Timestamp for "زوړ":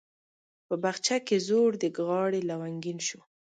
1.47-1.69